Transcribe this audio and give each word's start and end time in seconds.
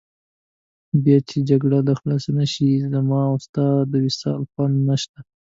بیا 1.03 1.17
چې 1.29 1.37
جګړه 1.49 1.93
خلاصه 2.01 2.31
نه 2.39 2.45
شي، 2.53 2.69
زما 2.93 3.19
او 3.29 3.35
ستا 3.45 3.65
د 3.91 3.93
وصال 4.05 4.41
خوند 4.51 4.75
نشته. 4.89 5.19